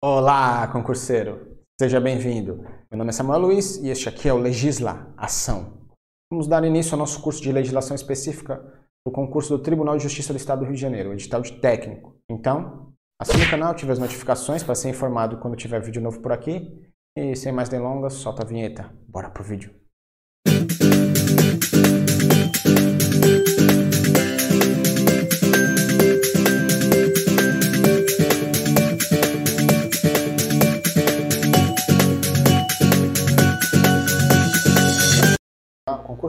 Olá, 0.00 0.68
concurseiro! 0.68 1.58
Seja 1.76 2.00
bem-vindo. 2.00 2.58
Meu 2.88 2.98
nome 2.98 3.10
é 3.10 3.12
Samuel 3.12 3.40
Luiz 3.40 3.78
e 3.78 3.88
este 3.88 4.08
aqui 4.08 4.28
é 4.28 4.32
o 4.32 4.38
Legisla 4.38 5.12
Ação. 5.16 5.88
Vamos 6.30 6.46
dar 6.46 6.62
início 6.62 6.92
ao 6.94 6.98
nosso 7.00 7.20
curso 7.20 7.42
de 7.42 7.50
legislação 7.50 7.96
específica 7.96 8.62
do 9.04 9.12
concurso 9.12 9.56
do 9.56 9.60
Tribunal 9.60 9.96
de 9.96 10.04
Justiça 10.04 10.32
do 10.32 10.36
Estado 10.36 10.60
do 10.60 10.66
Rio 10.66 10.76
de 10.76 10.80
Janeiro, 10.80 11.10
o 11.10 11.14
edital 11.14 11.42
de 11.42 11.60
técnico. 11.60 12.14
Então, 12.30 12.92
assine 13.20 13.44
o 13.44 13.50
canal, 13.50 13.72
ative 13.72 13.90
as 13.90 13.98
notificações 13.98 14.62
para 14.62 14.76
ser 14.76 14.88
informado 14.88 15.38
quando 15.38 15.56
tiver 15.56 15.82
vídeo 15.82 16.00
novo 16.00 16.20
por 16.20 16.30
aqui. 16.30 16.80
E 17.18 17.34
sem 17.34 17.50
mais 17.50 17.68
delongas, 17.68 18.12
solta 18.12 18.44
a 18.44 18.46
vinheta. 18.46 18.94
Bora 19.08 19.28
pro 19.30 19.42
vídeo. 19.42 19.74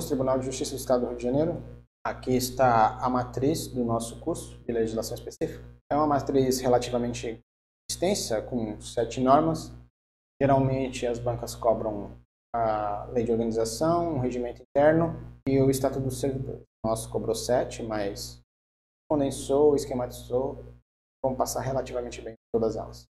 Tribunal 0.09 0.39
de 0.39 0.45
Justiça 0.45 0.71
do 0.71 0.77
Estado 0.77 1.01
do 1.01 1.07
Rio 1.09 1.17
de 1.17 1.23
Janeiro. 1.23 1.63
Aqui 2.03 2.35
está 2.35 2.97
a 2.97 3.07
matriz 3.07 3.67
do 3.67 3.83
nosso 3.85 4.19
curso 4.19 4.57
de 4.63 4.71
legislação 4.71 5.15
específica. 5.15 5.63
É 5.91 5.95
uma 5.95 6.07
matriz 6.07 6.59
relativamente 6.59 7.39
extensa, 7.89 8.41
com 8.41 8.79
sete 8.81 9.21
normas. 9.21 9.71
Geralmente 10.41 11.05
as 11.05 11.19
bancas 11.19 11.53
cobram 11.53 12.17
a 12.55 13.05
lei 13.11 13.23
de 13.23 13.31
organização, 13.31 14.15
o 14.15 14.19
regimento 14.19 14.63
interno 14.63 15.13
e 15.47 15.61
o 15.61 15.69
estatuto 15.69 16.05
do 16.05 16.11
servidor. 16.11 16.61
Nosso 16.83 17.09
cobrou 17.11 17.35
sete, 17.35 17.83
mas 17.83 18.41
condensou, 19.09 19.75
esquematizou. 19.75 20.65
Vamos 21.23 21.37
passar 21.37 21.61
relativamente 21.61 22.21
bem 22.21 22.33
todas 22.51 22.75
elas. 22.75 23.05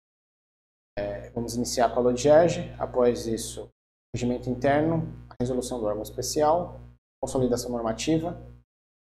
É, 0.99 1.31
vamos 1.31 1.55
iniciar 1.55 1.95
com 1.95 2.01
a 2.01 2.03
LODGERG, 2.03 2.75
após 2.77 3.27
isso, 3.27 3.69
regimento 4.13 4.51
interno, 4.51 5.07
a 5.31 5.37
resolução 5.39 5.79
do 5.79 5.87
órgão 5.87 6.03
especial, 6.03 6.81
consolidação 7.23 7.71
normativa. 7.71 8.41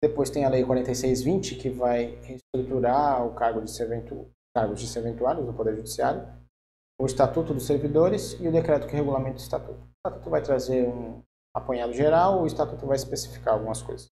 Depois 0.02 0.30
tem 0.30 0.46
a 0.46 0.50
Lei 0.50 0.64
4620, 0.64 1.56
que 1.56 1.70
vai 1.70 2.16
reestruturar 2.22 3.26
o 3.26 3.34
cargo 3.34 3.62
de 3.62 3.72
serventu... 3.72 4.30
cargos 4.56 4.80
de 4.80 4.88
serventuários 4.88 5.46
do 5.46 5.54
Poder 5.54 5.76
Judiciário, 5.76 6.28
o 7.00 7.06
Estatuto 7.06 7.54
dos 7.54 7.66
Servidores 7.66 8.34
e 8.40 8.48
o 8.48 8.52
decreto 8.52 8.88
que 8.88 8.96
regulamenta 8.96 9.38
o 9.38 9.42
Estatuto. 9.42 9.80
O 9.80 10.08
Estatuto 10.08 10.30
vai 10.30 10.42
trazer 10.42 10.88
um 10.88 11.22
apanhado 11.56 11.94
geral, 11.94 12.42
o 12.42 12.48
Estatuto 12.48 12.86
vai 12.86 12.96
especificar 12.96 13.54
algumas 13.54 13.82
coisas. 13.82 14.08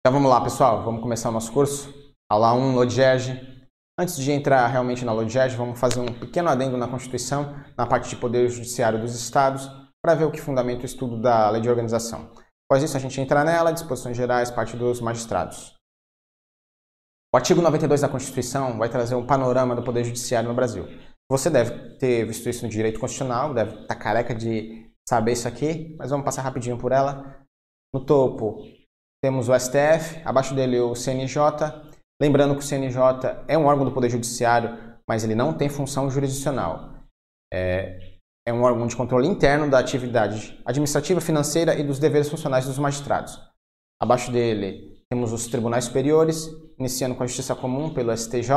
Então 0.00 0.12
vamos 0.12 0.30
lá, 0.30 0.42
pessoal, 0.42 0.84
vamos 0.84 1.02
começar 1.02 1.30
o 1.30 1.32
nosso 1.32 1.52
curso. 1.52 1.92
Aula 2.30 2.52
1, 2.54 2.74
Lodgerge, 2.74 3.56
Antes 3.98 4.18
de 4.18 4.30
entrar 4.30 4.66
realmente 4.66 5.06
na 5.06 5.12
LOGEG, 5.12 5.56
vamos 5.56 5.80
fazer 5.80 6.00
um 6.00 6.12
pequeno 6.12 6.50
adendo 6.50 6.76
na 6.76 6.86
Constituição, 6.86 7.56
na 7.78 7.86
parte 7.86 8.10
de 8.10 8.16
Poder 8.16 8.46
Judiciário 8.50 9.00
dos 9.00 9.14
Estados, 9.14 9.70
para 10.06 10.14
ver 10.14 10.24
o 10.24 10.30
que 10.30 10.40
fundamenta 10.40 10.82
o 10.82 10.86
estudo 10.86 11.20
da 11.20 11.50
Lei 11.50 11.60
de 11.60 11.68
Organização. 11.68 12.30
Após 12.70 12.80
isso, 12.80 12.96
a 12.96 13.00
gente 13.00 13.20
entra 13.20 13.42
nela, 13.42 13.72
disposições 13.72 14.16
gerais, 14.16 14.52
parte 14.52 14.76
dos 14.76 15.00
magistrados. 15.00 15.74
O 17.34 17.36
artigo 17.36 17.60
92 17.60 18.02
da 18.02 18.08
Constituição 18.08 18.78
vai 18.78 18.88
trazer 18.88 19.16
um 19.16 19.26
panorama 19.26 19.74
do 19.74 19.82
Poder 19.82 20.04
Judiciário 20.04 20.48
no 20.48 20.54
Brasil. 20.54 20.86
Você 21.28 21.50
deve 21.50 21.96
ter 21.98 22.24
visto 22.24 22.48
isso 22.48 22.64
no 22.64 22.70
direito 22.70 23.00
constitucional, 23.00 23.52
deve 23.52 23.72
estar 23.72 23.96
tá 23.96 23.96
careca 23.96 24.32
de 24.32 24.88
saber 25.08 25.32
isso 25.32 25.48
aqui, 25.48 25.96
mas 25.98 26.10
vamos 26.10 26.24
passar 26.24 26.42
rapidinho 26.42 26.78
por 26.78 26.92
ela. 26.92 27.44
No 27.92 28.06
topo 28.06 28.62
temos 29.20 29.48
o 29.48 29.58
STF, 29.58 30.22
abaixo 30.24 30.54
dele 30.54 30.78
o 30.78 30.94
CNJ, 30.94 31.40
Lembrando 32.22 32.54
que 32.54 32.60
o 32.60 32.62
CNJ 32.62 33.44
é 33.48 33.58
um 33.58 33.66
órgão 33.66 33.84
do 33.84 33.92
Poder 33.92 34.08
Judiciário, 34.08 34.70
mas 35.06 35.24
ele 35.24 35.34
não 35.34 35.52
tem 35.52 35.68
função 35.68 36.08
jurisdicional. 36.08 36.94
É, 37.52 38.15
é 38.46 38.52
um 38.52 38.62
órgão 38.62 38.86
de 38.86 38.94
controle 38.94 39.26
interno 39.26 39.68
da 39.68 39.78
atividade 39.78 40.58
administrativa, 40.64 41.20
financeira 41.20 41.74
e 41.78 41.82
dos 41.82 41.98
deveres 41.98 42.28
funcionais 42.28 42.64
dos 42.64 42.78
magistrados. 42.78 43.38
Abaixo 44.00 44.30
dele 44.30 45.02
temos 45.10 45.32
os 45.32 45.48
tribunais 45.48 45.84
superiores, 45.84 46.48
iniciando 46.78 47.16
com 47.16 47.24
a 47.24 47.26
Justiça 47.26 47.56
Comum 47.56 47.92
pelo 47.92 48.16
STJ, 48.16 48.48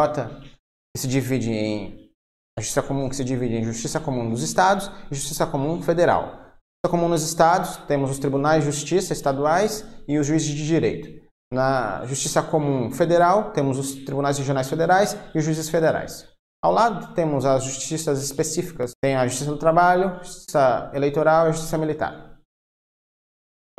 que 0.93 1.01
se 1.01 1.07
divide 1.07 1.51
em 1.51 2.09
a 2.57 2.61
Justiça 2.61 2.83
Comum 2.83 3.09
que 3.09 3.15
se 3.15 3.23
divide 3.23 3.55
em 3.55 3.63
Justiça 3.63 3.99
Comum 3.99 4.29
dos 4.29 4.43
Estados 4.43 4.91
e 5.09 5.15
Justiça 5.15 5.47
Comum 5.47 5.81
Federal. 5.81 6.25
Justiça 6.25 6.91
Comum 6.91 7.09
nos 7.09 7.23
Estados 7.23 7.77
temos 7.87 8.11
os 8.11 8.19
tribunais 8.19 8.63
de 8.63 8.71
justiça 8.71 9.13
estaduais 9.13 9.85
e 10.07 10.19
os 10.19 10.27
juízes 10.27 10.49
de 10.49 10.65
direito. 10.65 11.27
Na 11.51 12.05
Justiça 12.05 12.43
Comum 12.43 12.91
Federal, 12.91 13.51
temos 13.51 13.79
os 13.79 13.93
tribunais 14.05 14.37
regionais 14.37 14.69
federais 14.69 15.17
e 15.33 15.39
os 15.39 15.45
juízes 15.45 15.69
federais. 15.69 16.27
Ao 16.61 16.73
lado 16.73 17.13
temos 17.13 17.45
as 17.45 17.63
justiças 17.63 18.21
específicas, 18.21 18.91
tem 19.01 19.15
a 19.15 19.25
Justiça 19.25 19.51
do 19.51 19.57
Trabalho, 19.57 20.21
Justiça 20.23 20.91
Eleitoral 20.93 21.45
e 21.45 21.49
a 21.49 21.51
Justiça 21.51 21.77
Militar. 21.77 22.39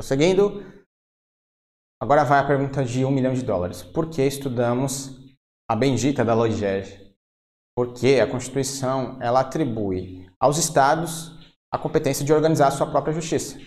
Seguindo, 0.01 0.63
agora 2.01 2.23
vai 2.23 2.39
a 2.39 2.47
pergunta 2.47 2.83
de 2.83 3.05
um 3.05 3.11
milhão 3.11 3.33
de 3.33 3.43
dólares. 3.43 3.83
Por 3.83 4.09
que 4.09 4.23
estudamos 4.25 5.15
a 5.69 5.75
bendita 5.75 6.25
da 6.25 6.33
LOGEG? 6.33 7.15
Porque 7.75 8.19
a 8.19 8.29
Constituição 8.29 9.21
ela 9.21 9.41
atribui 9.41 10.27
aos 10.39 10.57
estados 10.57 11.55
a 11.71 11.77
competência 11.77 12.25
de 12.25 12.33
organizar 12.33 12.67
a 12.67 12.71
sua 12.71 12.89
própria 12.89 13.13
justiça. 13.13 13.59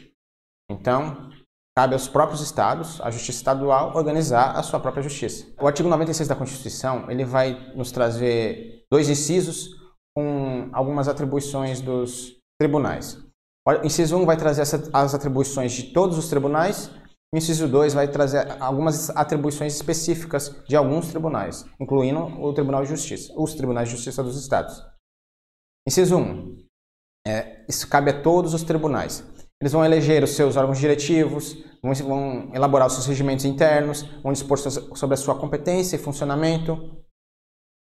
Então, 0.69 1.31
Cabe 1.77 1.95
aos 1.95 2.07
próprios 2.07 2.41
estados, 2.41 3.01
à 3.01 3.11
justiça 3.11 3.39
estadual, 3.39 3.97
organizar 3.97 4.57
a 4.57 4.63
sua 4.63 4.79
própria 4.79 5.03
justiça. 5.03 5.45
O 5.61 5.67
artigo 5.67 5.89
96 5.89 6.29
da 6.29 6.37
Constituição 6.37 7.11
ele 7.11 7.25
vai 7.25 7.73
nos 7.75 7.91
trazer 7.91 8.74
dois 8.91 9.09
incisos 9.09 9.71
com 10.17 10.69
algumas 10.73 11.09
atribuições 11.09 11.81
dos 11.81 12.37
tribunais. 12.59 13.19
O 13.67 13.87
inciso 13.87 14.17
1 14.17 14.27
vai 14.27 14.37
trazer 14.37 14.63
as 14.93 15.15
atribuições 15.15 15.73
de 15.73 15.93
todos 15.93 16.19
os 16.19 16.29
tribunais, 16.29 16.91
o 17.35 17.37
inciso 17.37 17.67
2 17.67 17.95
vai 17.95 18.07
trazer 18.07 18.63
algumas 18.63 19.11
atribuições 19.11 19.75
específicas 19.75 20.55
de 20.69 20.77
alguns 20.77 21.09
tribunais, 21.09 21.65
incluindo 21.81 22.21
o 22.21 22.53
Tribunal 22.53 22.83
de 22.83 22.91
Justiça, 22.91 23.33
os 23.37 23.55
tribunais 23.55 23.89
de 23.89 23.97
justiça 23.97 24.23
dos 24.23 24.39
estados. 24.39 24.81
Inciso 25.89 26.17
1. 26.17 26.59
É, 27.27 27.65
isso 27.69 27.89
cabe 27.89 28.11
a 28.11 28.23
todos 28.23 28.55
os 28.55 28.63
tribunais. 28.63 29.25
Eles 29.61 29.73
vão 29.73 29.85
eleger 29.85 30.23
os 30.23 30.37
seus 30.37 30.57
órgãos 30.57 30.79
diretivos, 30.79 31.57
vão 31.83 32.55
elaborar 32.55 32.87
os 32.87 32.93
seus 32.93 33.07
regimentos 33.07 33.45
internos, 33.45 34.03
vão 34.23 34.33
dispor 34.33 34.59
sobre 34.59 35.15
a 35.15 35.17
sua 35.17 35.35
competência 35.35 35.97
e 35.97 35.99
funcionamento, 35.99 37.04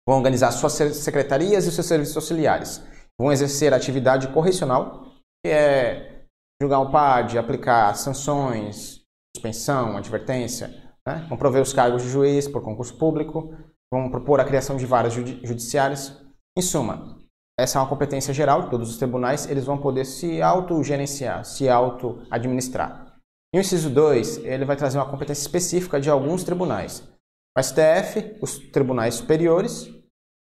vão 0.06 0.18
organizar 0.18 0.52
suas 0.52 0.72
secretarias 0.72 1.66
e 1.66 1.72
seus 1.72 1.86
serviços 1.86 2.16
auxiliares, 2.16 2.82
vão 3.18 3.32
exercer 3.32 3.72
atividade 3.72 4.28
correcional, 4.28 5.14
que 5.44 5.50
é 5.50 6.24
julgar 6.60 6.80
o 6.80 6.90
PAD, 6.90 7.38
aplicar 7.38 7.94
sanções, 7.94 9.02
suspensão, 9.34 9.96
advertência, 9.96 10.68
né? 11.06 11.26
vão 11.28 11.38
prover 11.38 11.62
os 11.62 11.72
cargos 11.72 12.02
de 12.02 12.08
juiz 12.08 12.48
por 12.48 12.62
concurso 12.62 12.96
público, 12.96 13.54
vão 13.92 14.10
propor 14.10 14.40
a 14.40 14.44
criação 14.44 14.76
de 14.76 14.86
varas 14.86 15.12
judiciárias. 15.12 16.22
Em 16.56 16.62
suma, 16.62 17.18
essa 17.58 17.78
é 17.78 17.80
uma 17.80 17.88
competência 17.88 18.34
geral 18.34 18.62
de 18.62 18.70
todos 18.70 18.90
os 18.90 18.96
tribunais, 18.96 19.48
eles 19.48 19.64
vão 19.64 19.78
poder 19.78 20.04
se 20.04 20.42
autogerenciar, 20.42 21.44
se 21.44 21.68
auto-administrar. 21.68 23.18
E 23.54 23.58
o 23.58 23.60
inciso 23.60 23.88
2, 23.90 24.38
ele 24.38 24.64
vai 24.64 24.76
trazer 24.76 24.98
uma 24.98 25.08
competência 25.08 25.42
específica 25.42 26.00
de 26.00 26.10
alguns 26.10 26.42
tribunais. 26.42 27.08
O 27.56 27.62
STF, 27.62 28.36
os 28.42 28.58
tribunais 28.70 29.14
superiores 29.14 29.93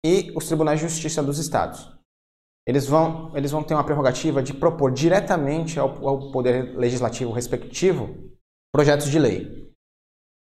e 0.06 0.32
os 0.36 0.46
tribunais 0.46 0.80
de 0.80 0.88
justiça 0.88 1.24
dos 1.24 1.40
estados. 1.40 1.92
Eles 2.68 2.86
vão, 2.86 3.36
eles 3.36 3.50
vão 3.50 3.64
ter 3.64 3.74
uma 3.74 3.84
prerrogativa 3.84 4.44
de 4.44 4.54
propor 4.54 4.92
diretamente 4.92 5.80
ao, 5.80 6.08
ao 6.08 6.32
poder 6.32 6.78
legislativo 6.78 7.32
respectivo 7.32 8.16
projetos 8.72 9.10
de 9.10 9.18
lei. 9.18 9.74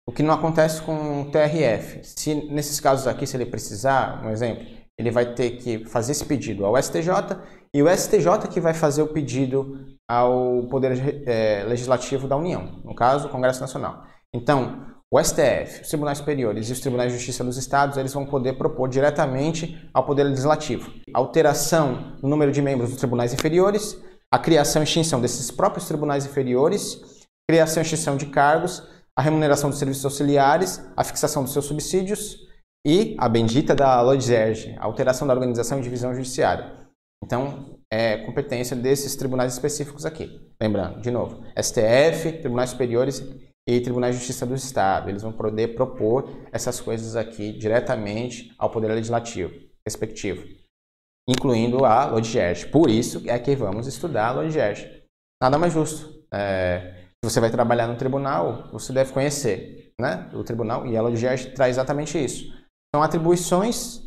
O 0.04 0.10
que 0.10 0.22
não 0.22 0.34
acontece 0.34 0.82
com 0.82 1.22
o 1.22 1.30
TRF. 1.30 2.02
Se 2.02 2.34
nesses 2.50 2.80
casos 2.80 3.06
aqui, 3.06 3.24
se 3.24 3.36
ele 3.36 3.46
precisar, 3.46 4.24
um 4.24 4.30
exemplo, 4.30 4.66
ele 4.98 5.12
vai 5.12 5.32
ter 5.32 5.52
que 5.58 5.84
fazer 5.84 6.10
esse 6.10 6.24
pedido 6.24 6.66
ao 6.66 6.80
STJ 6.80 7.08
e 7.72 7.82
o 7.82 7.96
STJ 7.96 8.48
que 8.50 8.60
vai 8.60 8.74
fazer 8.74 9.02
o 9.02 9.12
pedido 9.12 9.96
ao 10.10 10.66
Poder 10.68 11.22
é, 11.28 11.62
Legislativo 11.64 12.26
da 12.26 12.36
União, 12.36 12.82
no 12.84 12.96
caso, 12.96 13.28
o 13.28 13.30
Congresso 13.30 13.60
Nacional. 13.60 14.04
Então, 14.34 14.86
o 15.12 15.22
STF, 15.22 15.82
os 15.82 15.88
Tribunais 15.88 16.16
Superiores 16.16 16.70
e 16.70 16.72
os 16.72 16.80
Tribunais 16.80 17.12
de 17.12 17.18
Justiça 17.18 17.44
dos 17.44 17.58
Estados, 17.58 17.98
eles 17.98 18.14
vão 18.14 18.24
poder 18.24 18.54
propor 18.54 18.88
diretamente 18.88 19.86
ao 19.92 20.06
Poder 20.06 20.24
Legislativo 20.24 20.90
alteração 21.12 22.16
no 22.22 22.30
número 22.30 22.50
de 22.50 22.62
membros 22.62 22.88
dos 22.88 22.98
tribunais 22.98 23.34
inferiores, 23.34 24.02
a 24.32 24.38
criação 24.38 24.80
e 24.80 24.84
extinção 24.84 25.20
desses 25.20 25.50
próprios 25.50 25.86
tribunais 25.86 26.24
inferiores, 26.24 26.98
criação 27.46 27.82
e 27.82 27.84
extinção 27.84 28.16
de 28.16 28.26
cargos, 28.26 28.82
a 29.14 29.20
remuneração 29.20 29.68
dos 29.68 29.78
serviços 29.78 30.02
auxiliares, 30.06 30.82
a 30.96 31.04
fixação 31.04 31.44
dos 31.44 31.52
seus 31.52 31.66
subsídios, 31.66 32.38
e 32.86 33.14
a 33.18 33.28
bendita 33.28 33.74
da 33.74 34.00
LODGERG, 34.00 34.76
alteração 34.78 35.28
da 35.28 35.34
organização 35.34 35.78
e 35.78 35.82
divisão 35.82 36.14
judiciária. 36.14 36.72
Então, 37.22 37.78
é 37.92 38.16
competência 38.16 38.74
desses 38.74 39.14
tribunais 39.14 39.52
específicos 39.52 40.06
aqui. 40.06 40.40
Lembrando, 40.60 41.00
de 41.00 41.10
novo, 41.10 41.44
STF, 41.56 42.32
tribunais 42.40 42.70
superiores 42.70 43.22
e 43.68 43.80
tribunais 43.80 44.14
de 44.14 44.20
justiça 44.20 44.46
do 44.46 44.54
Estado. 44.54 45.08
Eles 45.08 45.22
vão 45.22 45.32
poder 45.32 45.74
propor 45.74 46.28
essas 46.52 46.80
coisas 46.80 47.16
aqui 47.16 47.52
diretamente 47.52 48.52
ao 48.58 48.70
Poder 48.70 48.88
Legislativo 48.88 49.52
respectivo, 49.86 50.46
incluindo 51.28 51.84
a 51.84 52.06
LODGERG. 52.06 52.70
Por 52.70 52.88
isso 52.88 53.22
é 53.26 53.38
que 53.38 53.54
vamos 53.54 53.86
estudar 53.86 54.28
a 54.28 54.32
LODGERG. 54.32 55.02
Nada 55.42 55.58
mais 55.58 55.72
justo. 55.72 56.24
É, 56.32 57.06
se 57.24 57.30
você 57.30 57.40
vai 57.40 57.50
trabalhar 57.50 57.86
no 57.86 57.96
tribunal, 57.96 58.68
você 58.72 58.92
deve 58.92 59.12
conhecer 59.12 59.92
né, 60.00 60.30
o 60.32 60.42
tribunal 60.44 60.86
e 60.86 60.96
a 60.96 61.02
LODGERG 61.02 61.52
traz 61.52 61.76
exatamente 61.76 62.22
isso. 62.22 62.52
São 62.94 63.02
atribuições 63.02 64.00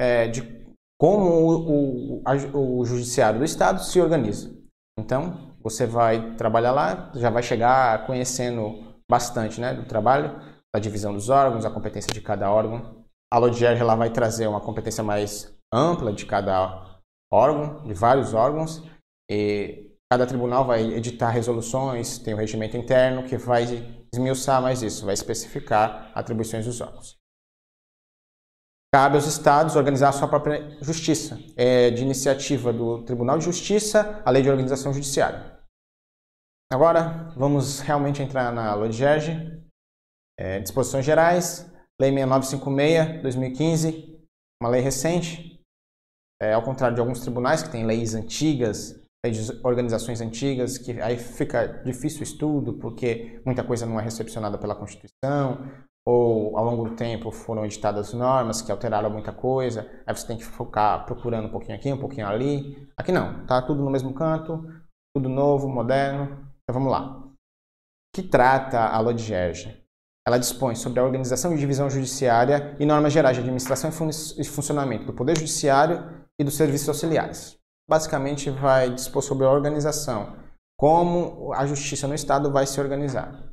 é, 0.00 0.28
de 0.28 0.64
como 1.00 1.24
o, 1.24 2.22
o, 2.22 2.80
o 2.80 2.84
judiciário 2.84 3.38
do 3.38 3.44
Estado 3.44 3.82
se 3.82 4.00
organiza. 4.00 4.54
Então, 4.98 5.56
você 5.60 5.86
vai 5.86 6.36
trabalhar 6.36 6.72
lá, 6.72 7.12
já 7.14 7.30
vai 7.30 7.42
chegar 7.42 8.06
conhecendo 8.06 8.93
bastante 9.14 9.60
né, 9.60 9.72
do 9.72 9.84
trabalho, 9.84 10.40
da 10.74 10.80
divisão 10.80 11.14
dos 11.14 11.28
órgãos, 11.28 11.64
a 11.64 11.70
competência 11.70 12.12
de 12.12 12.20
cada 12.20 12.50
órgão. 12.50 13.04
A 13.32 13.38
LODGER 13.38 13.80
ela 13.80 13.94
vai 13.94 14.10
trazer 14.10 14.48
uma 14.48 14.60
competência 14.60 15.04
mais 15.04 15.56
ampla 15.72 16.12
de 16.12 16.26
cada 16.26 16.98
órgão, 17.32 17.84
de 17.84 17.94
vários 17.94 18.34
órgãos, 18.34 18.82
e 19.30 19.92
cada 20.10 20.26
tribunal 20.26 20.64
vai 20.64 20.82
editar 20.82 21.30
resoluções, 21.30 22.18
tem 22.18 22.34
o 22.34 22.36
um 22.36 22.40
regimento 22.40 22.76
interno 22.76 23.22
que 23.22 23.36
vai 23.36 23.64
esmiuçar 24.12 24.60
mais 24.60 24.82
isso, 24.82 25.06
vai 25.06 25.14
especificar 25.14 26.10
atribuições 26.12 26.66
dos 26.66 26.80
órgãos. 26.80 27.16
Cabe 28.92 29.14
aos 29.14 29.26
estados 29.26 29.76
organizar 29.76 30.08
a 30.08 30.12
sua 30.12 30.28
própria 30.28 30.76
justiça. 30.80 31.38
É 31.56 31.90
de 31.90 32.02
iniciativa 32.02 32.72
do 32.72 33.02
Tribunal 33.02 33.38
de 33.38 33.44
Justiça 33.44 34.22
a 34.24 34.30
Lei 34.30 34.42
de 34.42 34.50
Organização 34.50 34.92
Judiciária. 34.92 35.54
Agora, 36.72 37.32
vamos 37.36 37.80
realmente 37.80 38.22
entrar 38.22 38.52
na 38.52 38.74
LODGERG. 38.74 39.62
É, 40.38 40.58
disposições 40.60 41.04
gerais, 41.04 41.70
Lei 42.00 42.10
6956, 42.10 43.22
2015, 43.22 44.26
uma 44.60 44.68
lei 44.68 44.80
recente. 44.80 45.60
É, 46.42 46.52
ao 46.52 46.62
contrário 46.62 46.94
de 46.94 47.00
alguns 47.00 47.20
tribunais 47.20 47.62
que 47.62 47.70
têm 47.70 47.86
leis 47.86 48.14
antigas, 48.14 49.00
leis 49.24 49.46
de 49.46 49.60
organizações 49.64 50.20
antigas, 50.20 50.76
que 50.76 51.00
aí 51.00 51.16
fica 51.16 51.82
difícil 51.84 52.20
o 52.20 52.24
estudo, 52.24 52.74
porque 52.74 53.40
muita 53.46 53.62
coisa 53.62 53.86
não 53.86 54.00
é 54.00 54.02
recepcionada 54.02 54.58
pela 54.58 54.74
Constituição, 54.74 55.70
ou 56.04 56.58
ao 56.58 56.64
longo 56.64 56.88
do 56.88 56.96
tempo 56.96 57.30
foram 57.30 57.64
editadas 57.64 58.12
normas 58.12 58.60
que 58.60 58.72
alteraram 58.72 59.08
muita 59.08 59.32
coisa, 59.32 59.88
aí 60.04 60.14
você 60.14 60.26
tem 60.26 60.36
que 60.36 60.44
focar 60.44 61.06
procurando 61.06 61.46
um 61.46 61.50
pouquinho 61.50 61.76
aqui, 61.76 61.92
um 61.92 61.98
pouquinho 61.98 62.26
ali. 62.26 62.88
Aqui 62.96 63.12
não, 63.12 63.46
tá 63.46 63.62
tudo 63.62 63.84
no 63.84 63.90
mesmo 63.90 64.12
canto, 64.12 64.68
tudo 65.16 65.28
novo, 65.28 65.68
moderno. 65.68 66.52
Então 66.64 66.80
vamos 66.80 66.90
lá. 66.90 67.28
Que 68.14 68.22
trata 68.22 68.80
a 68.80 68.98
LODGERG? 69.00 69.84
Ela 70.26 70.38
dispõe 70.38 70.74
sobre 70.74 71.00
a 71.00 71.04
organização 71.04 71.54
e 71.54 71.58
divisão 71.58 71.90
judiciária 71.90 72.74
e 72.80 72.86
normas 72.86 73.12
gerais 73.12 73.36
de 73.36 73.42
administração 73.42 73.90
e 73.90 74.44
funcionamento 74.44 75.04
do 75.04 75.12
Poder 75.12 75.36
Judiciário 75.36 76.26
e 76.38 76.44
dos 76.44 76.56
serviços 76.56 76.88
auxiliares. 76.88 77.58
Basicamente 77.88 78.48
vai 78.48 78.88
dispor 78.88 79.22
sobre 79.22 79.44
a 79.44 79.50
organização, 79.50 80.34
como 80.78 81.52
a 81.52 81.66
justiça 81.66 82.08
no 82.08 82.14
Estado 82.14 82.50
vai 82.50 82.66
se 82.66 82.80
organizar. 82.80 83.52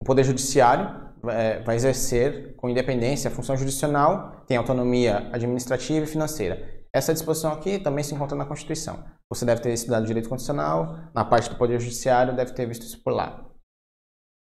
O 0.00 0.06
Poder 0.06 0.24
Judiciário 0.24 1.12
é, 1.28 1.62
vai 1.62 1.76
exercer 1.76 2.56
com 2.56 2.70
independência 2.70 3.28
a 3.28 3.34
função 3.34 3.56
jurisdicional, 3.56 4.44
tem 4.46 4.56
autonomia 4.56 5.28
administrativa 5.32 6.04
e 6.04 6.08
financeira. 6.08 6.83
Essa 6.94 7.12
disposição 7.12 7.52
aqui 7.52 7.80
também 7.80 8.04
se 8.04 8.14
encontra 8.14 8.36
na 8.36 8.46
Constituição. 8.46 9.04
Você 9.28 9.44
deve 9.44 9.60
ter 9.60 9.72
estudado 9.72 10.06
direito 10.06 10.28
constitucional, 10.28 10.96
na 11.12 11.24
parte 11.24 11.50
do 11.50 11.56
Poder 11.56 11.80
Judiciário 11.80 12.36
deve 12.36 12.52
ter 12.52 12.66
visto 12.66 12.82
isso 12.82 13.02
por 13.02 13.12
lá. 13.12 13.50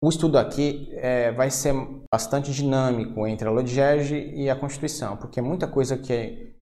O 0.02 0.08
estudo 0.08 0.37
aqui 0.37 0.88
é, 0.94 1.31
vai 1.31 1.49
ser 1.49 1.75
bastante 2.12 2.52
dinâmico 2.52 3.25
entre 3.25 3.47
a 3.47 3.52
LODGERG 3.52 4.35
e 4.35 4.50
a 4.50 4.56
Constituição, 4.56 5.17
porque 5.17 5.41
muita 5.41 5.69
coisa 5.69 5.97
que, 5.97 6.56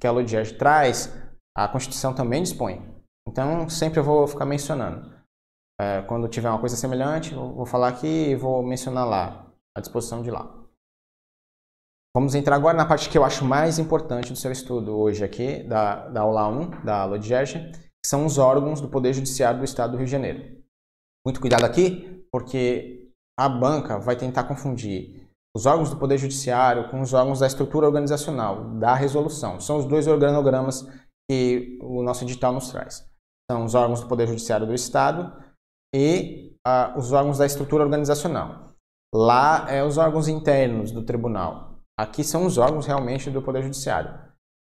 que 0.00 0.06
a 0.06 0.10
LODGERG 0.10 0.54
traz, 0.58 1.14
a 1.56 1.68
Constituição 1.68 2.12
também 2.12 2.42
dispõe. 2.42 2.82
Então, 3.28 3.68
sempre 3.68 4.00
eu 4.00 4.04
vou 4.04 4.26
ficar 4.26 4.46
mencionando. 4.46 5.14
É, 5.80 6.02
quando 6.02 6.26
tiver 6.26 6.48
uma 6.48 6.58
coisa 6.58 6.74
semelhante, 6.74 7.34
vou 7.34 7.66
falar 7.66 7.88
aqui 7.88 8.30
e 8.30 8.34
vou 8.34 8.64
mencionar 8.64 9.06
lá, 9.06 9.52
à 9.76 9.80
disposição 9.80 10.22
de 10.22 10.30
lá. 10.30 10.63
Vamos 12.16 12.36
entrar 12.36 12.54
agora 12.54 12.76
na 12.76 12.86
parte 12.86 13.10
que 13.10 13.18
eu 13.18 13.24
acho 13.24 13.44
mais 13.44 13.76
importante 13.80 14.32
do 14.32 14.38
seu 14.38 14.52
estudo 14.52 14.96
hoje 14.96 15.24
aqui, 15.24 15.64
da, 15.64 16.08
da 16.08 16.20
aula 16.20 16.46
1, 16.46 16.84
da 16.84 17.00
aula 17.00 17.18
de 17.18 17.26
Gerge, 17.26 17.58
que 17.72 18.06
são 18.06 18.24
os 18.24 18.38
órgãos 18.38 18.80
do 18.80 18.88
Poder 18.88 19.12
Judiciário 19.12 19.58
do 19.58 19.64
Estado 19.64 19.92
do 19.92 19.96
Rio 19.96 20.06
de 20.06 20.12
Janeiro. 20.12 20.62
Muito 21.26 21.40
cuidado 21.40 21.64
aqui, 21.64 22.24
porque 22.30 23.10
a 23.36 23.48
banca 23.48 23.98
vai 23.98 24.14
tentar 24.14 24.44
confundir 24.44 25.28
os 25.56 25.66
órgãos 25.66 25.90
do 25.90 25.96
Poder 25.96 26.16
Judiciário 26.16 26.88
com 26.88 27.00
os 27.00 27.12
órgãos 27.12 27.40
da 27.40 27.48
estrutura 27.48 27.86
organizacional, 27.86 28.78
da 28.78 28.94
resolução. 28.94 29.58
São 29.58 29.78
os 29.78 29.84
dois 29.84 30.06
organogramas 30.06 30.86
que 31.28 31.80
o 31.82 32.00
nosso 32.00 32.22
edital 32.22 32.52
nos 32.52 32.70
traz. 32.70 33.04
São 33.50 33.64
os 33.64 33.74
órgãos 33.74 34.00
do 34.00 34.06
Poder 34.06 34.28
Judiciário 34.28 34.68
do 34.68 34.74
Estado 34.74 35.32
e 35.92 36.54
ah, 36.64 36.94
os 36.96 37.10
órgãos 37.10 37.38
da 37.38 37.46
estrutura 37.46 37.82
organizacional. 37.82 38.68
Lá 39.12 39.66
é 39.68 39.82
os 39.82 39.98
órgãos 39.98 40.28
internos 40.28 40.92
do 40.92 41.04
tribunal. 41.04 41.73
Aqui 41.98 42.24
são 42.24 42.44
os 42.44 42.58
órgãos 42.58 42.86
realmente 42.86 43.30
do 43.30 43.40
Poder 43.40 43.62
Judiciário. 43.62 44.18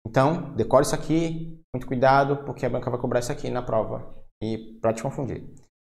Então, 0.08 0.54
decore 0.56 0.86
isso 0.86 0.94
aqui, 0.94 1.60
muito 1.74 1.88
cuidado, 1.88 2.44
porque 2.46 2.66
a 2.66 2.70
banca 2.70 2.90
vai 2.90 3.00
cobrar 3.00 3.20
isso 3.20 3.32
aqui 3.32 3.50
na 3.50 3.62
prova. 3.62 4.16
E 4.42 4.78
para 4.82 4.94
te 4.94 5.02
confundir. 5.02 5.44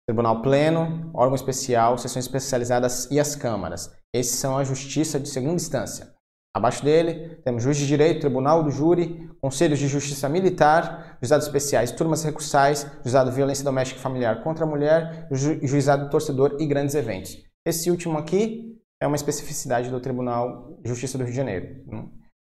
Tribunal 0.09 0.41
Pleno, 0.41 1.11
órgão 1.13 1.35
especial, 1.35 1.99
sessões 1.99 2.25
especializadas 2.25 3.11
e 3.11 3.19
as 3.19 3.35
câmaras. 3.35 3.93
Esses 4.15 4.37
são 4.37 4.57
a 4.57 4.65
justiça 4.65 5.19
de 5.19 5.29
segunda 5.29 5.57
instância. 5.57 6.15
Abaixo 6.57 6.83
dele, 6.83 7.37
temos 7.45 7.63
juiz 7.63 7.77
de 7.77 7.87
direito, 7.87 8.21
tribunal 8.21 8.63
do 8.63 8.71
júri, 8.71 9.29
conselhos 9.43 9.79
de 9.79 9.89
justiça 9.89 10.27
militar, 10.27 11.19
juizados 11.21 11.47
especiais, 11.47 11.91
turmas 11.91 12.25
recursais, 12.25 12.87
juizado 13.03 13.29
de 13.29 13.37
violência 13.37 13.63
doméstica 13.63 14.01
e 14.01 14.03
familiar 14.03 14.43
contra 14.43 14.65
a 14.65 14.67
mulher, 14.67 15.29
ju 15.31 15.59
juizado 15.67 16.09
torcedor 16.09 16.57
e 16.59 16.67
grandes 16.67 16.95
eventos. 16.95 17.37
Esse 17.67 17.91
último 17.91 18.17
aqui 18.17 18.76
é 19.01 19.07
uma 19.07 19.17
especificidade 19.17 19.91
do 19.91 20.01
Tribunal 20.01 20.79
de 20.83 20.89
Justiça 20.89 21.19
do 21.19 21.25
Rio 21.25 21.33
de 21.33 21.37
Janeiro. 21.37 21.85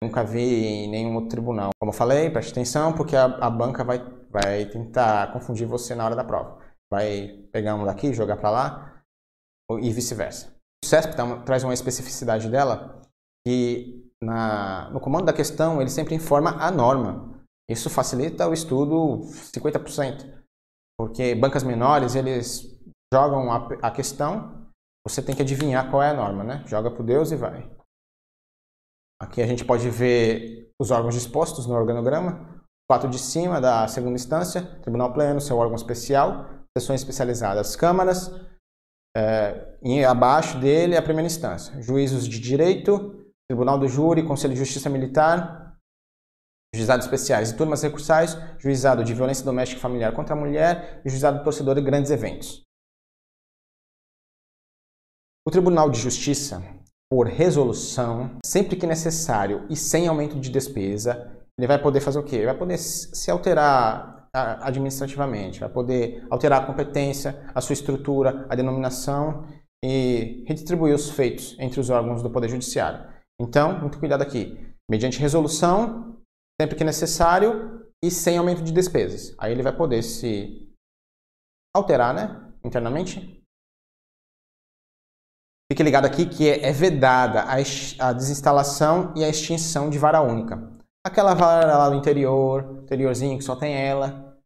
Nunca 0.03 0.23
vi 0.23 0.41
em 0.41 0.89
nenhum 0.89 1.15
outro 1.15 1.29
tribunal. 1.29 1.69
Como 1.79 1.91
eu 1.91 1.95
falei, 1.95 2.29
preste 2.29 2.51
atenção, 2.51 2.93
porque 2.93 3.15
a, 3.15 3.25
a 3.25 3.49
banca 3.49 3.83
vai, 3.83 3.99
vai 4.29 4.65
tentar 4.65 5.31
confundir 5.31 5.67
você 5.67 5.93
na 5.93 6.05
hora 6.05 6.15
da 6.15 6.23
prova. 6.23 6.59
Vai 6.91 7.47
pegar 7.51 7.75
um 7.75 7.85
daqui, 7.85 8.13
jogar 8.13 8.37
para 8.37 8.49
lá, 8.49 9.03
e 9.79 9.91
vice-versa. 9.93 10.53
O 10.83 10.87
CESP 10.87 11.13
traz 11.45 11.63
uma 11.63 11.73
especificidade 11.73 12.49
dela 12.49 13.01
que 13.45 14.11
na, 14.21 14.89
no 14.91 14.99
comando 14.99 15.25
da 15.25 15.33
questão 15.33 15.79
ele 15.79 15.89
sempre 15.89 16.15
informa 16.15 16.51
a 16.61 16.71
norma. 16.71 17.43
Isso 17.69 17.89
facilita 17.89 18.47
o 18.47 18.53
estudo 18.53 19.21
50%, 19.55 20.43
porque 20.99 21.35
bancas 21.35 21.63
menores 21.63 22.15
eles 22.15 22.77
jogam 23.13 23.51
a, 23.51 23.67
a 23.83 23.91
questão, 23.91 24.60
você 25.05 25.21
tem 25.21 25.35
que 25.35 25.41
adivinhar 25.41 25.89
qual 25.89 26.03
é 26.03 26.09
a 26.09 26.13
norma, 26.13 26.43
né? 26.43 26.63
Joga 26.67 26.91
pro 26.91 27.03
Deus 27.03 27.31
e 27.31 27.35
vai. 27.35 27.69
Aqui 29.21 29.41
a 29.41 29.47
gente 29.47 29.65
pode 29.65 29.89
ver 29.89 30.71
os 30.79 30.91
órgãos 30.91 31.13
dispostos 31.13 31.67
no 31.67 31.75
organograma. 31.75 32.61
Quatro 32.89 33.09
de 33.09 33.19
cima 33.19 33.61
da 33.61 33.87
segunda 33.87 34.15
instância, 34.15 34.61
Tribunal 34.81 35.13
Pleno, 35.13 35.39
seu 35.39 35.57
órgão 35.57 35.75
especial, 35.75 36.45
sessões 36.77 37.01
especializadas, 37.01 37.75
câmaras, 37.75 38.29
é, 39.15 39.77
e 39.83 40.03
abaixo 40.03 40.59
dele 40.59 40.97
a 40.97 41.01
primeira 41.01 41.27
instância, 41.27 41.81
juízos 41.81 42.27
de 42.27 42.39
direito, 42.39 43.25
Tribunal 43.49 43.77
do 43.77 43.87
Júri, 43.87 44.25
Conselho 44.25 44.53
de 44.53 44.59
Justiça 44.59 44.89
Militar, 44.89 45.77
Juizados 46.73 47.05
Especiais 47.05 47.51
e 47.51 47.57
Turmas 47.57 47.81
Recursais, 47.81 48.37
Juizado 48.57 49.03
de 49.03 49.13
Violência 49.13 49.43
Doméstica 49.43 49.77
e 49.77 49.81
Familiar 49.81 50.13
contra 50.13 50.33
a 50.33 50.37
Mulher 50.39 51.01
e 51.05 51.09
Juizado 51.09 51.43
Torcedor 51.43 51.75
de 51.75 51.81
Grandes 51.81 52.11
Eventos. 52.11 52.63
O 55.47 55.49
Tribunal 55.49 55.89
de 55.89 55.99
Justiça, 55.99 56.63
por 57.09 57.25
resolução, 57.25 58.37
sempre 58.45 58.75
que 58.75 58.85
necessário 58.85 59.65
e 59.69 59.75
sem 59.75 60.07
aumento 60.07 60.39
de 60.39 60.51
despesa, 60.51 61.35
ele 61.57 61.67
vai 61.67 61.81
poder 61.81 61.99
fazer 61.99 62.19
o 62.19 62.23
quê? 62.23 62.35
Ele 62.35 62.45
vai 62.45 62.57
poder 62.57 62.77
se 62.77 63.31
alterar 63.31 64.29
administrativamente, 64.33 65.59
vai 65.59 65.69
poder 65.69 66.25
alterar 66.29 66.61
a 66.61 66.65
competência, 66.65 67.43
a 67.55 67.59
sua 67.59 67.73
estrutura, 67.73 68.45
a 68.49 68.55
denominação 68.55 69.47
e 69.83 70.45
redistribuir 70.47 70.93
os 70.93 71.09
feitos 71.09 71.57
entre 71.59 71.79
os 71.79 71.89
órgãos 71.89 72.21
do 72.21 72.29
Poder 72.29 72.47
Judiciário. 72.47 73.03
Então, 73.41 73.79
muito 73.79 73.99
cuidado 73.99 74.21
aqui. 74.21 74.57
Mediante 74.89 75.19
resolução, 75.19 76.17
sempre 76.61 76.77
que 76.77 76.83
necessário 76.83 77.83
e 78.03 78.11
sem 78.11 78.37
aumento 78.37 78.61
de 78.61 78.71
despesas. 78.71 79.35
Aí 79.39 79.51
ele 79.51 79.63
vai 79.63 79.75
poder 79.75 80.03
se 80.03 80.71
alterar, 81.75 82.13
né, 82.13 82.53
internamente. 82.63 83.40
Fique 85.71 85.83
ligado 85.83 86.03
aqui 86.03 86.25
que 86.25 86.49
é 86.49 86.69
vedada 86.73 87.45
a 87.97 88.11
desinstalação 88.11 89.13
e 89.15 89.23
a 89.23 89.29
extinção 89.29 89.89
de 89.89 89.97
vara 89.97 90.19
única. 90.19 90.61
Aquela 91.01 91.33
vara 91.33 91.77
lá 91.77 91.89
do 91.89 91.95
interior, 91.95 92.81
interiorzinho 92.83 93.37
que 93.37 93.43
só 93.45 93.55
tem 93.55 93.73
ela, 93.73 94.37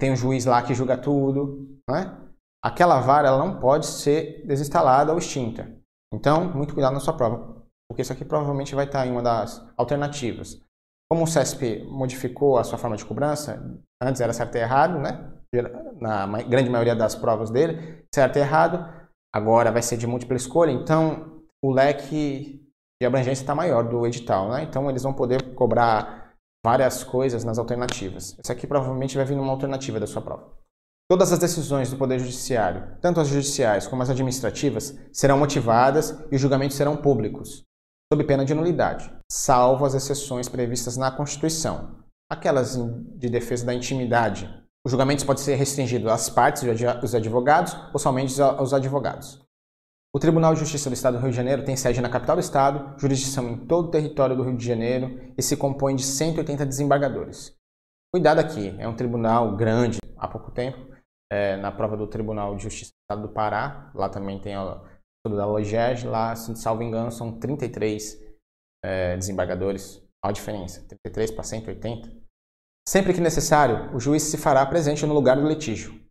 tem 0.00 0.10
um 0.10 0.16
juiz 0.16 0.46
lá 0.46 0.60
que 0.62 0.74
julga 0.74 0.98
tudo, 0.98 1.78
né? 1.88 2.18
aquela 2.60 2.98
vara 2.98 3.28
ela 3.28 3.38
não 3.38 3.60
pode 3.60 3.86
ser 3.86 4.44
desinstalada 4.48 5.12
ou 5.12 5.18
extinta. 5.18 5.72
Então, 6.12 6.52
muito 6.52 6.74
cuidado 6.74 6.94
na 6.94 6.98
sua 6.98 7.16
prova, 7.16 7.62
porque 7.88 8.02
isso 8.02 8.12
aqui 8.12 8.24
provavelmente 8.24 8.74
vai 8.74 8.86
estar 8.86 9.06
em 9.06 9.12
uma 9.12 9.22
das 9.22 9.64
alternativas. 9.76 10.60
Como 11.08 11.22
o 11.22 11.28
CESP 11.28 11.84
modificou 11.88 12.58
a 12.58 12.64
sua 12.64 12.78
forma 12.78 12.96
de 12.96 13.04
cobrança, 13.04 13.64
antes 14.02 14.20
era 14.20 14.32
certo 14.32 14.56
e 14.56 14.58
errado, 14.60 14.98
né? 14.98 15.34
Na 16.00 16.26
grande 16.42 16.68
maioria 16.68 16.96
das 16.96 17.14
provas 17.14 17.48
dele, 17.48 18.04
certo 18.12 18.38
e 18.38 18.40
errado, 18.40 19.03
agora 19.34 19.72
vai 19.72 19.82
ser 19.82 19.96
de 19.96 20.06
múltipla 20.06 20.36
escolha, 20.36 20.70
então 20.70 21.42
o 21.60 21.72
leque 21.72 22.62
de 23.00 23.06
abrangência 23.06 23.42
está 23.42 23.54
maior 23.54 23.82
do 23.82 24.06
edital, 24.06 24.48
né? 24.48 24.62
Então 24.62 24.88
eles 24.88 25.02
vão 25.02 25.12
poder 25.12 25.54
cobrar 25.54 26.34
várias 26.64 27.02
coisas 27.02 27.42
nas 27.42 27.58
alternativas. 27.58 28.36
Isso 28.38 28.52
aqui 28.52 28.64
provavelmente 28.64 29.16
vai 29.16 29.26
vir 29.26 29.36
numa 29.36 29.50
alternativa 29.50 29.98
da 29.98 30.06
sua 30.06 30.22
prova. 30.22 30.54
Todas 31.10 31.32
as 31.32 31.38
decisões 31.38 31.90
do 31.90 31.98
Poder 31.98 32.18
Judiciário, 32.18 32.96
tanto 33.02 33.20
as 33.20 33.28
judiciais 33.28 33.86
como 33.86 34.02
as 34.02 34.08
administrativas, 34.08 34.96
serão 35.12 35.36
motivadas 35.36 36.18
e 36.30 36.36
os 36.36 36.40
julgamentos 36.40 36.76
serão 36.76 36.96
públicos, 36.96 37.62
sob 38.10 38.24
pena 38.24 38.44
de 38.44 38.54
nulidade, 38.54 39.12
salvo 39.30 39.84
as 39.84 39.94
exceções 39.94 40.48
previstas 40.48 40.96
na 40.96 41.10
Constituição, 41.10 42.04
aquelas 42.30 42.76
de 43.18 43.28
defesa 43.28 43.66
da 43.66 43.74
intimidade. 43.74 44.48
Os 44.84 44.90
julgamentos 44.90 45.24
podem 45.24 45.42
ser 45.42 45.54
restringidos 45.54 46.10
às 46.10 46.28
partes 46.28 46.62
e 46.62 46.86
aos 46.86 47.14
advogados 47.14 47.74
ou 47.92 47.98
somente 47.98 48.40
aos 48.40 48.74
advogados. 48.74 49.42
O 50.14 50.18
Tribunal 50.18 50.54
de 50.54 50.60
Justiça 50.60 50.90
do 50.90 50.92
Estado 50.92 51.16
do 51.16 51.22
Rio 51.22 51.30
de 51.30 51.36
Janeiro 51.36 51.64
tem 51.64 51.74
sede 51.74 52.00
na 52.00 52.08
capital 52.08 52.36
do 52.36 52.40
estado, 52.40 52.96
jurisdição 53.00 53.48
em 53.48 53.66
todo 53.66 53.88
o 53.88 53.90
território 53.90 54.36
do 54.36 54.42
Rio 54.42 54.56
de 54.56 54.64
Janeiro 54.64 55.32
e 55.36 55.42
se 55.42 55.56
compõe 55.56 55.96
de 55.96 56.04
180 56.04 56.66
desembargadores. 56.66 57.56
Cuidado 58.14 58.38
aqui, 58.38 58.76
é 58.78 58.86
um 58.86 58.94
tribunal 58.94 59.56
grande, 59.56 59.98
há 60.16 60.28
pouco 60.28 60.52
tempo, 60.52 60.94
é, 61.32 61.56
na 61.56 61.72
prova 61.72 61.96
do 61.96 62.06
Tribunal 62.06 62.54
de 62.54 62.62
Justiça 62.62 62.92
do 62.92 63.02
Estado 63.02 63.26
do 63.26 63.34
Pará, 63.34 63.90
lá 63.94 64.08
também 64.08 64.38
tem 64.38 64.54
a 64.54 64.80
tudo 65.24 65.36
da 65.36 65.46
lá, 66.08 66.36
se 66.36 66.54
salvo 66.54 66.82
engano, 66.82 67.10
são 67.10 67.40
33 67.40 68.22
é, 68.84 69.16
desembargadores. 69.16 69.96
Olha 70.22 70.30
a 70.30 70.32
diferença, 70.32 70.86
33 70.86 71.30
para 71.30 71.42
180. 71.42 72.23
Sempre 72.88 73.14
que 73.14 73.20
necessário, 73.20 73.94
o 73.94 74.00
juiz 74.00 74.22
se 74.24 74.36
fará 74.36 74.64
presente 74.66 75.06
no 75.06 75.14
lugar 75.14 75.36
do 75.36 75.48
litígio, 75.48 76.04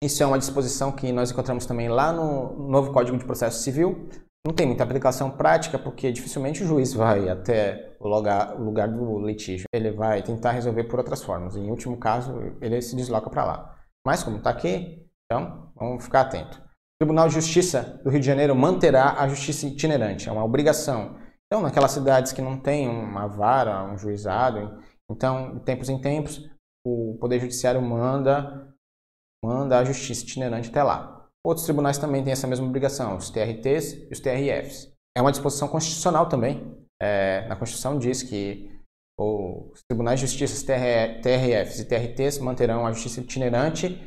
isso 0.00 0.22
é 0.22 0.26
uma 0.26 0.38
disposição 0.38 0.92
que 0.92 1.10
nós 1.10 1.32
encontramos 1.32 1.66
também 1.66 1.88
lá 1.88 2.12
no 2.12 2.68
novo 2.68 2.92
Código 2.92 3.18
de 3.18 3.24
Processo 3.24 3.64
Civil. 3.64 4.08
Não 4.46 4.54
tem 4.54 4.64
muita 4.64 4.84
aplicação 4.84 5.28
prática, 5.28 5.76
porque 5.76 6.12
dificilmente 6.12 6.62
o 6.62 6.66
juiz 6.68 6.94
vai 6.94 7.28
até 7.28 7.96
o 7.98 8.06
lugar, 8.06 8.88
do 8.88 9.18
litígio. 9.18 9.66
Ele 9.74 9.90
vai 9.90 10.22
tentar 10.22 10.52
resolver 10.52 10.84
por 10.84 11.00
outras 11.00 11.24
formas. 11.24 11.56
Em 11.56 11.68
último 11.68 11.96
caso, 11.96 12.32
ele 12.60 12.80
se 12.80 12.94
desloca 12.94 13.28
para 13.28 13.44
lá. 13.44 13.76
Mas, 14.06 14.22
como 14.22 14.36
está 14.36 14.50
aqui, 14.50 15.04
então, 15.24 15.72
vamos 15.74 16.04
ficar 16.04 16.20
atento. 16.20 16.58
O 16.58 17.02
Tribunal 17.02 17.26
de 17.26 17.34
Justiça 17.34 18.00
do 18.04 18.10
Rio 18.10 18.20
de 18.20 18.26
Janeiro 18.26 18.54
manterá 18.54 19.16
a 19.18 19.26
justiça 19.26 19.66
itinerante, 19.66 20.28
é 20.28 20.32
uma 20.32 20.44
obrigação. 20.44 21.16
Então, 21.46 21.60
naquelas 21.60 21.90
cidades 21.90 22.30
que 22.30 22.40
não 22.40 22.56
tem 22.56 22.88
uma 22.88 23.26
vara, 23.26 23.82
um 23.82 23.98
juizado, 23.98 24.78
então, 25.10 25.56
de 25.56 25.64
tempos 25.64 25.88
em 25.88 26.00
tempos, 26.00 26.48
o 26.86 27.16
Poder 27.20 27.40
Judiciário 27.40 27.80
manda 27.82 28.74
manda 29.44 29.78
a 29.78 29.84
justiça 29.84 30.24
itinerante 30.24 30.68
até 30.68 30.82
lá. 30.82 31.28
Outros 31.46 31.64
tribunais 31.64 31.96
também 31.96 32.22
têm 32.22 32.32
essa 32.32 32.46
mesma 32.46 32.66
obrigação, 32.66 33.16
os 33.16 33.30
TRTs 33.30 33.92
e 33.92 34.12
os 34.12 34.20
TRFs. 34.20 34.92
É 35.16 35.20
uma 35.20 35.30
disposição 35.30 35.68
constitucional 35.68 36.28
também. 36.28 36.76
É, 37.00 37.46
na 37.46 37.54
Constituição 37.54 37.98
diz 37.98 38.22
que 38.22 38.76
os 39.18 39.80
tribunais 39.88 40.20
de 40.20 40.26
justiça, 40.26 40.64
TRFs 41.22 41.80
e 41.80 41.84
TRTs 41.84 42.38
manterão 42.38 42.86
a 42.86 42.92
justiça 42.92 43.20
itinerante 43.20 43.98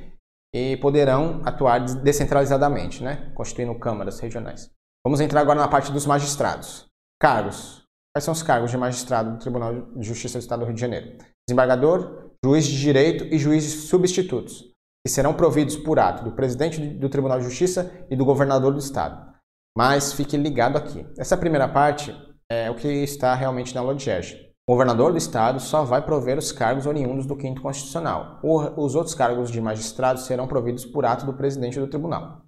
e 0.53 0.77
poderão 0.77 1.41
atuar 1.45 1.79
descentralizadamente, 1.79 3.03
né? 3.03 3.31
constituindo 3.35 3.77
câmaras 3.79 4.19
regionais. 4.19 4.69
Vamos 5.05 5.19
entrar 5.19 5.41
agora 5.41 5.59
na 5.59 5.67
parte 5.67 5.91
dos 5.91 6.05
magistrados. 6.05 6.85
Cargos. 7.19 7.83
Quais 8.13 8.25
são 8.25 8.33
os 8.33 8.43
cargos 8.43 8.71
de 8.71 8.77
magistrado 8.77 9.31
do 9.31 9.39
Tribunal 9.39 9.93
de 9.95 10.05
Justiça 10.05 10.37
do 10.37 10.41
Estado 10.41 10.59
do 10.59 10.65
Rio 10.65 10.75
de 10.75 10.81
Janeiro? 10.81 11.17
Desembargador, 11.47 12.31
juiz 12.43 12.65
de 12.65 12.77
direito 12.77 13.23
e 13.25 13.37
juízes 13.37 13.85
substitutos 13.87 14.69
que 15.05 15.11
serão 15.11 15.33
providos 15.33 15.77
por 15.77 15.97
ato 15.97 16.23
do 16.23 16.33
presidente 16.33 16.79
do 16.79 17.09
Tribunal 17.09 17.39
de 17.39 17.45
Justiça 17.45 18.05
e 18.09 18.15
do 18.15 18.25
governador 18.25 18.73
do 18.73 18.79
Estado. 18.79 19.33
Mas 19.75 20.11
fique 20.11 20.35
ligado 20.35 20.77
aqui. 20.77 21.07
Essa 21.17 21.37
primeira 21.37 21.67
parte 21.69 22.13
é 22.51 22.69
o 22.69 22.75
que 22.75 22.87
está 22.87 23.33
realmente 23.33 23.73
na 23.73 23.81
LODGERG. 23.81 24.51
O 24.67 24.73
governador 24.73 25.11
do 25.11 25.17
Estado 25.17 25.59
só 25.59 25.83
vai 25.83 26.05
prover 26.05 26.37
os 26.37 26.51
cargos 26.51 26.85
oriundos 26.85 27.25
do 27.25 27.37
quinto 27.37 27.61
constitucional. 27.61 28.39
Os 28.43 28.93
outros 28.93 29.15
cargos 29.15 29.49
de 29.49 29.61
magistrado 29.61 30.19
serão 30.19 30.47
providos 30.47 30.85
por 30.85 31.05
ato 31.05 31.25
do 31.25 31.33
presidente 31.33 31.79
do 31.79 31.87
tribunal. 31.87 32.43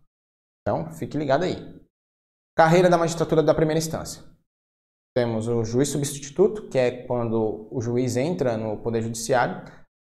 Então, 0.62 0.92
fique 0.92 1.18
ligado 1.18 1.44
aí. 1.44 1.82
Carreira 2.56 2.90
da 2.90 2.98
magistratura 2.98 3.42
da 3.42 3.54
primeira 3.54 3.80
instância. 3.80 4.24
Temos 5.16 5.48
o 5.48 5.64
juiz 5.64 5.90
substituto, 5.90 6.68
que 6.70 6.78
é 6.78 7.04
quando 7.06 7.68
o 7.72 7.82
juiz 7.82 8.18
entra 8.18 8.58
no 8.58 8.78
Poder 8.78 9.02
Judiciário 9.02 9.64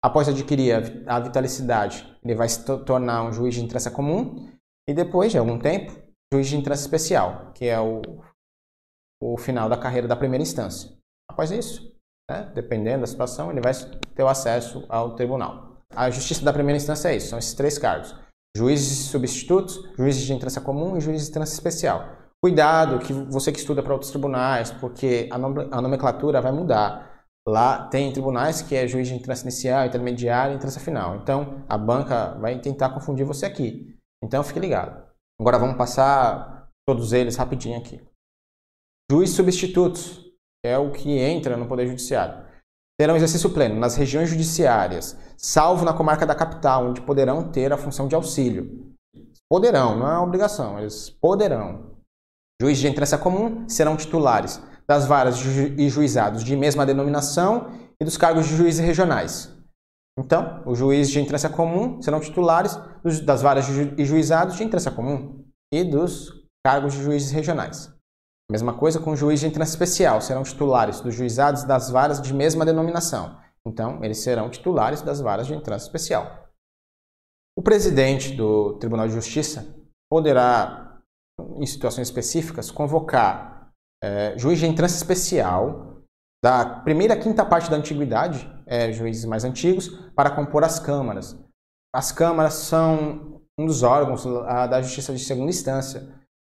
Após 0.06 0.28
adquirir 0.28 1.04
a 1.04 1.18
vitalicidade, 1.18 2.16
ele 2.22 2.36
vai 2.36 2.48
se 2.48 2.64
tornar 2.84 3.24
um 3.24 3.32
juiz 3.32 3.56
de 3.56 3.64
instância 3.64 3.90
comum 3.90 4.52
e 4.88 4.94
depois 4.94 5.32
de 5.32 5.38
algum 5.38 5.58
tempo, 5.58 5.92
juiz 6.32 6.46
de 6.46 6.56
instância 6.56 6.84
especial, 6.84 7.52
que 7.52 7.64
é 7.64 7.80
o, 7.80 8.00
o 9.20 9.36
final 9.36 9.68
da 9.68 9.76
carreira 9.76 10.06
da 10.06 10.14
primeira 10.14 10.44
instância. 10.44 10.96
Após 11.28 11.50
isso, 11.50 11.92
né, 12.30 12.52
dependendo 12.54 13.00
da 13.00 13.06
situação, 13.08 13.50
ele 13.50 13.60
vai 13.60 13.72
ter 14.14 14.22
o 14.22 14.28
acesso 14.28 14.86
ao 14.88 15.16
tribunal. 15.16 15.82
A 15.92 16.08
justiça 16.08 16.44
da 16.44 16.52
primeira 16.52 16.76
instância 16.76 17.08
é 17.08 17.16
isso, 17.16 17.30
são 17.30 17.38
esses 17.40 17.54
três 17.54 17.76
cargos. 17.76 18.14
Juízes 18.56 19.08
substitutos, 19.08 19.76
juízes 19.98 20.22
de 20.22 20.32
instância 20.32 20.60
comum 20.60 20.96
e 20.96 21.00
juízes 21.00 21.26
de 21.26 21.30
instância 21.30 21.54
especial. 21.54 22.16
Cuidado 22.42 22.98
que 22.98 23.12
você 23.12 23.50
que 23.50 23.58
estuda 23.58 23.82
para 23.82 23.92
outros 23.92 24.10
tribunais, 24.10 24.70
porque 24.70 25.28
a 25.30 25.80
nomenclatura 25.80 26.40
vai 26.40 26.52
mudar. 26.52 27.24
Lá 27.48 27.86
tem 27.88 28.12
tribunais 28.12 28.60
que 28.60 28.74
é 28.74 28.86
juiz 28.86 29.08
de 29.08 29.14
instância 29.14 29.44
inicial, 29.44 29.86
intermediário 29.86 30.52
e 30.52 30.56
instância 30.56 30.80
final. 30.80 31.16
Então, 31.16 31.64
a 31.68 31.78
banca 31.78 32.34
vai 32.38 32.58
tentar 32.60 32.90
confundir 32.90 33.24
você 33.24 33.46
aqui. 33.46 33.96
Então, 34.22 34.42
fique 34.42 34.58
ligado. 34.60 35.06
Agora 35.40 35.58
vamos 35.58 35.76
passar 35.76 36.68
todos 36.86 37.12
eles 37.12 37.36
rapidinho 37.36 37.78
aqui. 37.78 38.02
Juiz 39.10 39.30
substitutos, 39.30 40.24
é 40.64 40.76
o 40.76 40.90
que 40.90 41.18
entra 41.18 41.56
no 41.56 41.66
Poder 41.66 41.86
Judiciário. 41.86 42.44
Terão 42.98 43.14
exercício 43.14 43.50
pleno 43.50 43.78
nas 43.78 43.94
regiões 43.94 44.28
judiciárias, 44.28 45.16
salvo 45.36 45.84
na 45.84 45.92
comarca 45.92 46.26
da 46.26 46.34
capital, 46.34 46.86
onde 46.86 47.00
poderão 47.02 47.52
ter 47.52 47.72
a 47.72 47.76
função 47.76 48.08
de 48.08 48.14
auxílio. 48.14 48.92
Poderão, 49.48 49.96
não 49.96 50.10
é 50.10 50.18
obrigação, 50.18 50.78
eles 50.78 51.10
poderão. 51.10 51.95
Juiz 52.60 52.78
de 52.78 52.88
entrância 52.88 53.18
comum 53.18 53.68
serão 53.68 53.96
titulares 53.96 54.62
das 54.88 55.06
varas 55.06 55.38
e 55.76 55.88
juizados 55.88 56.42
de 56.42 56.56
mesma 56.56 56.86
denominação 56.86 57.70
e 58.00 58.04
dos 58.04 58.16
cargos 58.16 58.46
de 58.46 58.56
juízes 58.56 58.84
regionais. 58.84 59.54
Então, 60.18 60.62
os 60.64 60.78
juízes 60.78 61.12
de 61.12 61.20
entrância 61.20 61.50
comum 61.50 62.00
serão 62.00 62.20
titulares 62.20 62.78
das 63.24 63.42
varas 63.42 63.68
e 63.68 64.04
juizados 64.04 64.56
de 64.56 64.64
entrância 64.64 64.90
comum 64.90 65.44
e 65.72 65.84
dos 65.84 66.46
cargos 66.64 66.94
de 66.94 67.02
juízes 67.02 67.30
regionais. 67.30 67.92
Mesma 68.50 68.72
coisa 68.78 69.00
com 69.00 69.10
o 69.10 69.16
juiz 69.16 69.40
de 69.40 69.46
entrância 69.46 69.72
especial, 69.72 70.20
serão 70.20 70.44
titulares 70.44 71.00
dos 71.00 71.14
juizados 71.14 71.64
das 71.64 71.90
varas 71.90 72.22
de 72.22 72.32
mesma 72.32 72.64
denominação. 72.64 73.38
Então, 73.66 74.02
eles 74.04 74.22
serão 74.22 74.48
titulares 74.48 75.02
das 75.02 75.20
varas 75.20 75.48
de 75.48 75.54
entrância 75.54 75.86
especial. 75.86 76.48
O 77.58 77.62
presidente 77.62 78.34
do 78.34 78.74
Tribunal 78.78 79.08
de 79.08 79.14
Justiça 79.14 79.74
poderá, 80.08 80.85
em 81.56 81.66
situações 81.66 82.08
específicas, 82.08 82.70
convocar 82.70 83.70
é, 84.02 84.36
juiz 84.38 84.58
de 84.58 84.66
entrância 84.66 84.96
especial 84.96 86.02
da 86.44 86.64
primeira 86.64 87.16
quinta 87.16 87.44
parte 87.44 87.70
da 87.70 87.76
antiguidade, 87.76 88.50
é, 88.66 88.92
juízes 88.92 89.24
mais 89.24 89.44
antigos, 89.44 89.88
para 90.14 90.30
compor 90.30 90.64
as 90.64 90.78
câmaras. 90.78 91.36
As 91.94 92.12
câmaras 92.12 92.54
são 92.54 93.42
um 93.58 93.66
dos 93.66 93.82
órgãos 93.82 94.24
da 94.24 94.82
justiça 94.82 95.14
de 95.14 95.18
segunda 95.18 95.50
instância. 95.50 96.06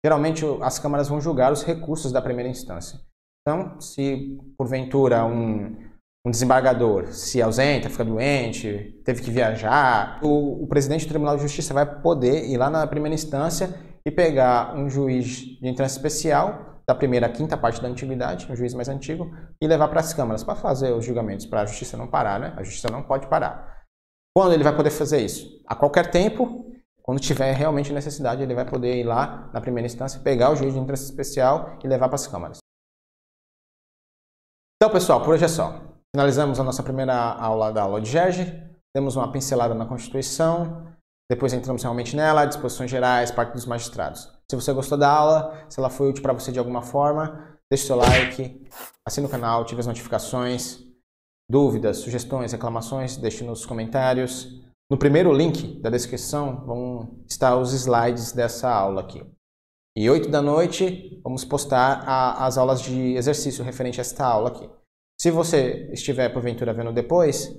Geralmente, 0.04 0.44
as 0.62 0.78
câmaras 0.78 1.08
vão 1.08 1.20
julgar 1.20 1.52
os 1.52 1.64
recursos 1.64 2.12
da 2.12 2.22
primeira 2.22 2.48
instância. 2.48 3.00
Então, 3.40 3.80
se 3.80 4.38
porventura 4.56 5.24
um, 5.24 5.76
um 6.24 6.30
desembargador 6.30 7.08
se 7.08 7.42
ausenta, 7.42 7.90
fica 7.90 8.04
doente, 8.04 9.00
teve 9.04 9.20
que 9.20 9.30
viajar, 9.30 10.20
o, 10.22 10.62
o, 10.62 10.66
presidente 10.68 11.06
do 11.06 11.08
Tribunal 11.08 11.36
de 11.36 11.42
Justiça 11.42 11.74
vai 11.74 12.00
poder 12.00 12.48
ir 12.48 12.56
lá 12.56 12.70
na 12.70 12.86
primeira 12.86 13.14
instância 13.14 13.68
e 14.06 14.11
pegar 14.11 14.75
um 14.76 14.88
juiz 14.88 15.37
de 15.37 15.68
entrância 15.68 15.97
especial 15.97 16.82
da 16.87 16.94
primeira 16.94 17.28
quinta 17.28 17.56
parte 17.56 17.80
da 17.80 17.88
antiguidade, 17.88 18.50
um 18.50 18.56
juiz 18.56 18.75
mais 18.75 18.88
antigo, 18.88 19.30
e 19.61 19.66
levar 19.66 19.88
para 19.88 20.00
as 20.00 20.12
câmaras 20.12 20.42
para 20.42 20.56
fazer 20.56 20.92
os 20.92 21.04
julgamentos, 21.04 21.47
para 21.47 21.62
a 21.62 21.66
justiça 21.66 21.97
não 21.97 22.09
parar, 22.09 22.40
né? 22.40 22.54
A 22.56 22.62
justiça 22.62 22.90
não 22.90 23.02
pode 23.02 23.28
parar. 23.28 23.85
Quando 24.37 24.52
ele 24.52 24.64
vai 24.64 24.75
poder 24.75 24.90
fazer 24.90 25.21
isso? 25.21 25.62
A 25.66 25.75
qualquer 25.75 26.11
tempo, 26.11 26.73
quando 27.02 27.21
tiver 27.21 27.52
realmente 27.52 27.92
necessidade, 27.92 28.42
ele 28.42 28.54
vai 28.54 28.64
poder 28.64 28.97
ir 28.97 29.04
lá 29.04 29.50
na 29.52 29.61
primeira 29.61 29.87
instância, 29.87 30.21
pegar 30.21 30.50
o 30.50 30.56
juiz 30.56 30.73
de 30.73 30.80
instância 30.80 31.04
especial 31.04 31.78
e 31.85 31.88
levar 31.88 32.09
para 32.09 32.16
as 32.16 32.26
câmaras. 32.26 32.59
Então, 34.76 34.90
pessoal, 34.90 35.23
por 35.23 35.35
hoje 35.35 35.44
é 35.44 35.49
só. 35.49 35.80
Finalizamos 36.14 36.59
a 36.59 36.64
nossa 36.64 36.82
primeira 36.82 37.14
aula 37.14 37.73
da 37.73 37.82
aula 37.82 38.00
de 38.00 38.11
Gerge, 38.11 38.44
demos 38.94 39.16
uma 39.16 39.30
pincelada 39.30 39.75
na 39.75 39.87
Constituição, 39.87 40.92
Depois 41.32 41.54
entramos 41.54 41.82
realmente 41.82 42.14
nela, 42.14 42.44
disposições 42.44 42.90
gerais, 42.90 43.30
parte 43.30 43.54
dos 43.54 43.64
magistrados. 43.64 44.30
Se 44.50 44.54
você 44.54 44.70
gostou 44.70 44.98
da 44.98 45.10
aula, 45.10 45.64
se 45.66 45.80
ela 45.80 45.88
foi 45.88 46.10
útil 46.10 46.22
para 46.22 46.34
você 46.34 46.52
de 46.52 46.58
alguma 46.58 46.82
forma, 46.82 47.56
deixe 47.70 47.86
seu 47.86 47.96
like, 47.96 48.62
assine 49.08 49.26
o 49.26 49.30
canal, 49.30 49.62
ative 49.62 49.80
as 49.80 49.86
notificações, 49.86 50.80
dúvidas, 51.50 51.96
sugestões, 51.96 52.52
reclamações, 52.52 53.16
deixe 53.16 53.42
nos 53.44 53.64
comentários. 53.64 54.62
No 54.90 54.98
primeiro 54.98 55.32
link 55.32 55.80
da 55.80 55.88
descrição 55.88 56.66
vão 56.66 57.24
estar 57.26 57.56
os 57.56 57.72
slides 57.72 58.32
dessa 58.32 58.70
aula 58.70 59.00
aqui. 59.00 59.24
E 59.96 60.10
8 60.10 60.28
da 60.28 60.42
noite 60.42 61.18
vamos 61.24 61.46
postar 61.46 62.04
a, 62.06 62.44
as 62.44 62.58
aulas 62.58 62.82
de 62.82 63.14
exercício 63.14 63.64
referente 63.64 63.98
a 63.98 64.02
esta 64.02 64.26
aula 64.26 64.50
aqui. 64.50 64.68
Se 65.18 65.30
você 65.30 65.88
estiver 65.94 66.28
porventura 66.28 66.74
vendo 66.74 66.92
depois, 66.92 67.58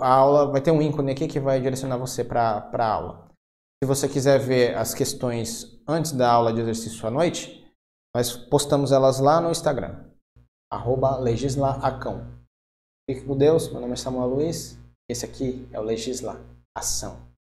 a 0.00 0.08
aula 0.08 0.50
vai 0.50 0.60
ter 0.60 0.70
um 0.70 0.80
ícone 0.80 1.12
aqui 1.12 1.26
que 1.26 1.40
vai 1.40 1.60
direcionar 1.60 1.96
você 1.96 2.24
para 2.24 2.70
a 2.72 2.86
aula. 2.86 3.28
Se 3.82 3.86
você 3.86 4.08
quiser 4.08 4.38
ver 4.38 4.76
as 4.76 4.94
questões 4.94 5.80
antes 5.86 6.12
da 6.12 6.30
aula 6.30 6.52
de 6.52 6.60
exercício 6.60 7.06
à 7.06 7.10
noite, 7.10 7.64
nós 8.14 8.36
postamos 8.36 8.92
elas 8.92 9.18
lá 9.18 9.40
no 9.40 9.50
Instagram, 9.50 10.04
legislaacão. 11.20 12.26
Fique 13.10 13.26
com 13.26 13.36
Deus, 13.36 13.70
meu 13.70 13.80
nome 13.80 13.92
é 13.92 13.96
Samuel 13.96 14.28
Luiz, 14.28 14.78
esse 15.10 15.24
aqui 15.24 15.68
é 15.70 15.78
o 15.78 15.82
Legisla 15.82 16.40
Ação. 16.74 17.23